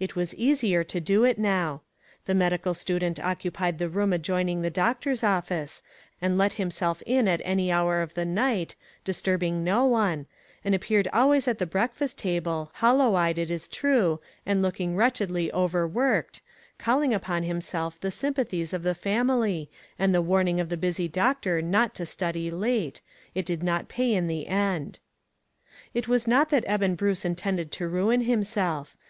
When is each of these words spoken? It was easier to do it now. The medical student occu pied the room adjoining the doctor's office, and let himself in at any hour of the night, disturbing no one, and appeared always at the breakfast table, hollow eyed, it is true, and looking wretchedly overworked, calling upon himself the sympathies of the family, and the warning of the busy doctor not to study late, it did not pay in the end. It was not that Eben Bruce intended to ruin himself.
It 0.00 0.16
was 0.16 0.34
easier 0.36 0.82
to 0.84 0.98
do 0.98 1.24
it 1.24 1.38
now. 1.38 1.82
The 2.24 2.34
medical 2.34 2.72
student 2.72 3.18
occu 3.18 3.52
pied 3.52 3.76
the 3.76 3.90
room 3.90 4.14
adjoining 4.14 4.62
the 4.62 4.70
doctor's 4.70 5.22
office, 5.22 5.82
and 6.22 6.38
let 6.38 6.54
himself 6.54 7.02
in 7.04 7.28
at 7.28 7.42
any 7.44 7.70
hour 7.70 8.00
of 8.00 8.14
the 8.14 8.24
night, 8.24 8.76
disturbing 9.04 9.62
no 9.62 9.84
one, 9.84 10.24
and 10.64 10.74
appeared 10.74 11.06
always 11.12 11.46
at 11.46 11.58
the 11.58 11.66
breakfast 11.66 12.16
table, 12.16 12.70
hollow 12.76 13.14
eyed, 13.14 13.36
it 13.36 13.50
is 13.50 13.68
true, 13.68 14.20
and 14.46 14.62
looking 14.62 14.96
wretchedly 14.96 15.52
overworked, 15.52 16.40
calling 16.78 17.12
upon 17.12 17.42
himself 17.42 18.00
the 18.00 18.10
sympathies 18.10 18.72
of 18.72 18.84
the 18.84 18.94
family, 18.94 19.68
and 19.98 20.14
the 20.14 20.22
warning 20.22 20.60
of 20.60 20.70
the 20.70 20.78
busy 20.78 21.08
doctor 21.08 21.60
not 21.60 21.94
to 21.94 22.06
study 22.06 22.50
late, 22.50 23.02
it 23.34 23.44
did 23.44 23.62
not 23.62 23.86
pay 23.86 24.14
in 24.14 24.28
the 24.28 24.46
end. 24.48 24.98
It 25.92 26.08
was 26.08 26.26
not 26.26 26.48
that 26.48 26.64
Eben 26.66 26.94
Bruce 26.94 27.26
intended 27.26 27.70
to 27.72 27.86
ruin 27.86 28.22
himself. 28.22 28.96